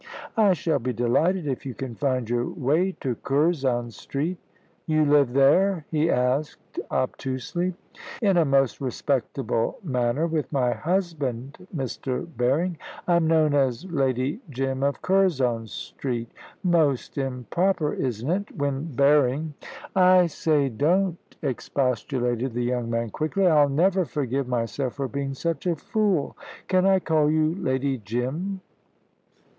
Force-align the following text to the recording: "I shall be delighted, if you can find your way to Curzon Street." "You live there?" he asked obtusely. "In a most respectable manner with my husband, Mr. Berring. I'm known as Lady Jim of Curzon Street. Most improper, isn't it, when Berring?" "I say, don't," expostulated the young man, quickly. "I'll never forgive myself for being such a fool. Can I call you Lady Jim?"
"I 0.35 0.53
shall 0.53 0.79
be 0.79 0.93
delighted, 0.93 1.45
if 1.45 1.63
you 1.63 1.75
can 1.75 1.93
find 1.93 2.27
your 2.27 2.49
way 2.49 2.93
to 3.01 3.13
Curzon 3.21 3.91
Street." 3.91 4.39
"You 4.87 5.05
live 5.05 5.33
there?" 5.33 5.85
he 5.91 6.09
asked 6.09 6.79
obtusely. 6.89 7.75
"In 8.19 8.35
a 8.35 8.43
most 8.43 8.81
respectable 8.81 9.77
manner 9.83 10.25
with 10.25 10.51
my 10.51 10.71
husband, 10.73 11.67
Mr. 11.75 12.25
Berring. 12.35 12.77
I'm 13.07 13.27
known 13.27 13.53
as 13.53 13.85
Lady 13.85 14.39
Jim 14.49 14.81
of 14.81 15.03
Curzon 15.03 15.67
Street. 15.67 16.31
Most 16.63 17.19
improper, 17.19 17.93
isn't 17.93 18.29
it, 18.49 18.57
when 18.57 18.85
Berring?" 18.87 19.53
"I 19.95 20.25
say, 20.25 20.67
don't," 20.67 21.19
expostulated 21.43 22.53
the 22.55 22.63
young 22.63 22.89
man, 22.89 23.11
quickly. 23.11 23.45
"I'll 23.45 23.69
never 23.69 24.05
forgive 24.05 24.47
myself 24.47 24.93
for 24.95 25.07
being 25.07 25.35
such 25.35 25.67
a 25.67 25.75
fool. 25.75 26.35
Can 26.67 26.87
I 26.87 26.97
call 26.99 27.29
you 27.29 27.53
Lady 27.53 27.99
Jim?" 27.99 28.61